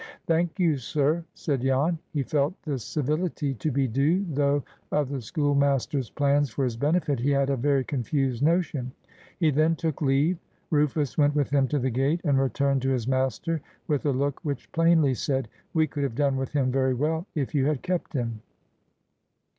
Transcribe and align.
"Thank 0.25 0.57
you, 0.59 0.77
sir," 0.77 1.23
said 1.35 1.61
Jan. 1.61 1.99
He 2.11 2.23
felt 2.23 2.59
this 2.63 2.83
civility 2.83 3.53
to 3.53 3.69
be 3.69 3.87
due, 3.87 4.25
though 4.27 4.63
of 4.91 5.09
the 5.09 5.21
schoolmaster's 5.21 6.09
plans 6.09 6.49
for 6.49 6.63
his 6.63 6.75
benefit 6.75 7.19
he 7.19 7.29
had 7.29 7.51
a 7.51 7.55
very 7.55 7.83
confused 7.83 8.41
notion. 8.41 8.93
He 9.37 9.51
then 9.51 9.75
took 9.75 10.01
leave. 10.01 10.39
Rufus 10.71 11.19
went 11.19 11.35
with 11.35 11.51
him 11.51 11.67
to 11.67 11.77
the 11.77 11.91
gate, 11.91 12.21
and 12.23 12.39
returned 12.39 12.81
to 12.81 12.89
his 12.89 13.07
master 13.07 13.61
with 13.87 14.03
a 14.07 14.11
look 14.11 14.43
which 14.43 14.71
plainly 14.71 15.13
said, 15.13 15.47
"We 15.75 15.85
could 15.85 16.01
have 16.01 16.15
done 16.15 16.35
with 16.35 16.49
him 16.49 16.71
very 16.71 16.95
well, 16.95 17.27
if 17.35 17.53
you 17.53 17.67
had 17.67 17.83
kept 17.83 18.13
him." 18.13 18.41